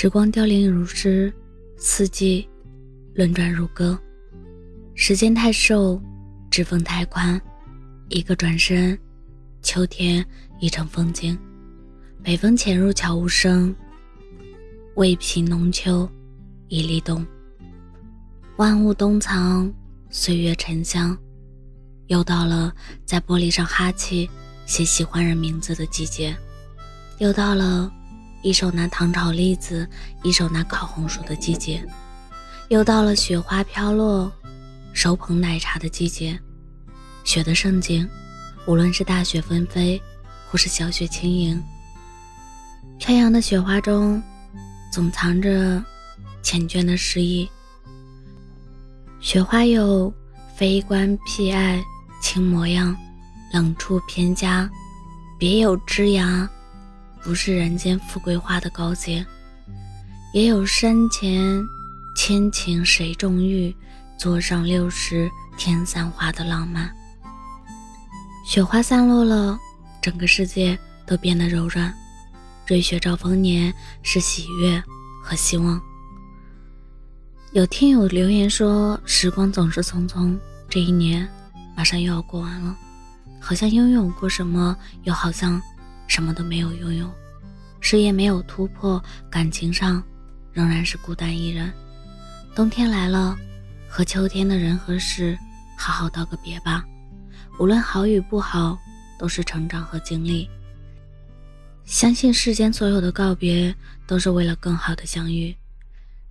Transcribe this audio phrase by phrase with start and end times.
[0.00, 1.34] 时光凋零如诗，
[1.76, 2.48] 四季
[3.16, 3.98] 轮转如歌。
[4.94, 6.00] 时间太瘦，
[6.52, 7.40] 指缝太宽，
[8.08, 8.96] 一个转身，
[9.60, 10.24] 秋天
[10.60, 11.36] 已成风景。
[12.22, 13.74] 北风潜入悄无声，
[14.94, 16.08] 未平浓秋
[16.68, 17.26] 已立冬。
[18.56, 19.68] 万物冬藏，
[20.10, 21.18] 岁月沉香。
[22.06, 22.72] 又到了
[23.04, 24.30] 在玻璃上哈气、
[24.64, 26.36] 写喜欢人名字的季节，
[27.18, 27.92] 又到了。
[28.42, 29.88] 一手拿糖炒栗子，
[30.22, 31.84] 一手拿烤红薯的季节，
[32.68, 34.30] 又到了雪花飘落、
[34.92, 36.38] 手捧奶茶的季节。
[37.24, 38.08] 雪的盛景，
[38.66, 40.00] 无论是大雪纷飞，
[40.48, 41.62] 或是小雪轻盈，
[42.98, 44.22] 飘扬的雪花中，
[44.92, 45.82] 总藏着
[46.42, 47.48] 缱绻的诗意。
[49.20, 50.12] 雪花有
[50.56, 51.82] 非关僻爱
[52.22, 52.96] 轻模样，
[53.52, 54.70] 冷处偏佳，
[55.38, 56.48] 别有枝桠。
[57.22, 59.24] 不是人间富贵花的高洁，
[60.32, 61.62] 也有山前
[62.16, 63.74] 千顷谁种玉，
[64.16, 66.90] 座上六十天散花的浪漫。
[68.46, 69.58] 雪花散落了，
[70.00, 71.92] 整个世界都变得柔软。
[72.66, 73.72] 瑞雪兆丰年
[74.02, 74.82] 是喜悦
[75.22, 75.80] 和希望。
[77.52, 80.38] 有听友留言说：“时光总是匆匆，
[80.68, 81.28] 这一年
[81.76, 82.76] 马上又要过完了，
[83.40, 85.60] 好像拥有过什么，又好像……”
[86.08, 87.08] 什么都没有拥有，
[87.80, 90.02] 事业没有突破，感情上
[90.52, 91.72] 仍然是孤单一人。
[92.54, 93.38] 冬天来了，
[93.88, 95.38] 和秋天的人和事
[95.76, 96.84] 好好道个别吧。
[97.60, 98.76] 无论好与不好，
[99.18, 100.48] 都是成长和经历。
[101.84, 103.74] 相信世间所有的告别，
[104.06, 105.54] 都是为了更好的相遇。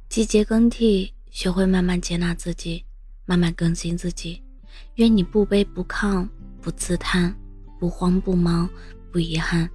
[0.09, 2.83] 季节更替，学会慢慢接纳自己，
[3.25, 4.41] 慢慢更新自己。
[4.95, 6.27] 愿你不卑不亢，
[6.61, 7.33] 不自叹，
[7.79, 8.69] 不慌不忙。
[9.17, 9.67] 不遗憾，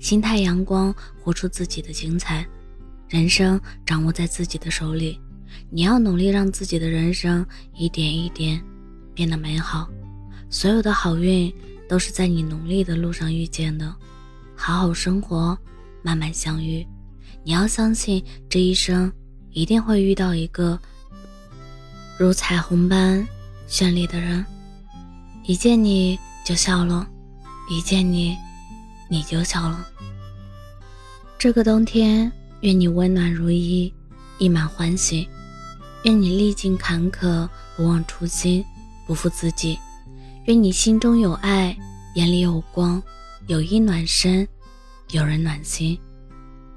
[0.00, 2.44] 心态阳光，活出自己的精彩。
[3.08, 5.20] 人生掌握在自己的手里，
[5.70, 8.60] 你要努力让自己的人生一点一点
[9.14, 9.88] 变得美好。
[10.50, 11.54] 所有的好运
[11.88, 13.94] 都是在你努力的路上遇见的。
[14.56, 15.56] 好好生活，
[16.02, 16.84] 慢慢相遇。
[17.44, 19.12] 你要相信，这一生
[19.52, 20.76] 一定会遇到一个
[22.18, 23.24] 如彩虹般
[23.68, 24.44] 绚丽的人。
[25.44, 27.08] 一见你就笑了，
[27.70, 28.36] 一见你。
[29.12, 29.86] 你就笑了。
[31.38, 33.92] 这个冬天，愿你温暖如一，
[34.38, 35.28] 溢满欢喜；
[36.04, 37.46] 愿你历尽坎坷，
[37.76, 38.64] 不忘初心，
[39.06, 39.76] 不负自己；
[40.46, 41.76] 愿你心中有爱，
[42.14, 43.02] 眼里有光，
[43.48, 44.48] 有意暖身，
[45.10, 45.98] 有人暖心；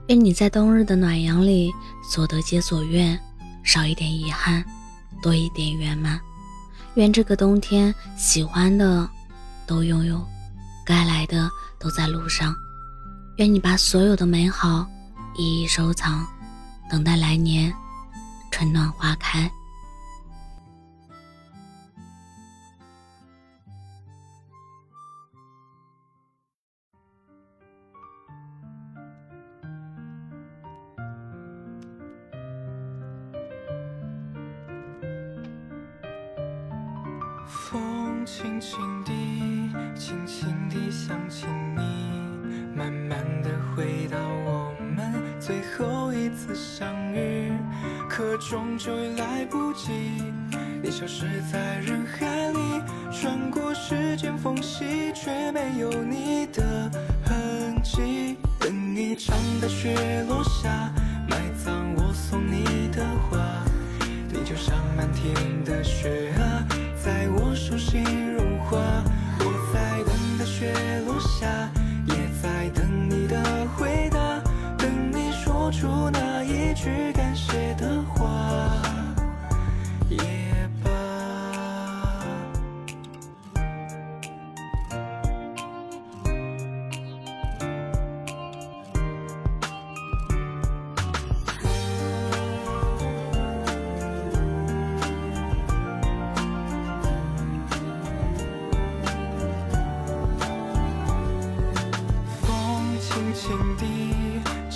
[0.09, 1.71] 愿你在冬日的暖阳里，
[2.11, 3.17] 所得皆所愿，
[3.63, 4.61] 少一点遗憾，
[5.23, 6.19] 多一点圆满。
[6.95, 9.09] 愿这个冬天，喜欢的
[9.65, 10.21] 都拥有，
[10.85, 11.49] 该来的。
[11.77, 12.55] 都在路上，
[13.37, 14.87] 愿你把所有的美好
[15.35, 16.25] 一一收藏，
[16.89, 17.71] 等待来年
[18.49, 19.47] 春暖花开。
[37.47, 37.94] 风
[38.25, 39.11] 轻轻地，
[39.93, 47.51] 轻轻地想起你，慢慢地回到我们最后一次相遇，
[48.09, 49.91] 可终究来不及，
[50.81, 52.81] 你消失在人海里，
[53.11, 56.89] 穿过时间缝隙，却没有你的
[57.23, 58.37] 痕迹。
[58.59, 60.91] 等一场大雪落下，
[61.29, 62.41] 埋葬我送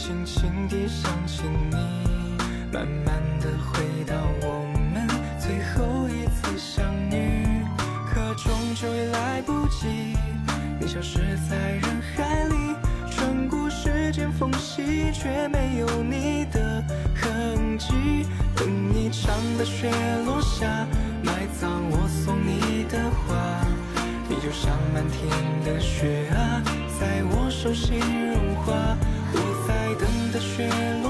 [0.10, 1.76] 轻轻地想起你，
[2.74, 5.08] 慢慢地回到我们
[5.38, 7.64] 最后一次相遇，
[8.12, 10.18] 可终究也来不及，
[10.80, 12.76] 你消失在人海里，
[13.12, 16.84] 穿过时间缝隙，却没有你的
[17.14, 18.26] 痕迹。
[18.56, 19.92] 等一场大雪
[20.26, 20.88] 落下，
[21.22, 23.64] 埋葬我送你的花，
[24.28, 25.30] 你就像满天
[25.64, 26.64] 的雪啊。
[27.00, 28.00] 在我手心
[28.34, 28.74] 融化，
[29.96, 30.70] 等的雪
[31.02, 31.09] 落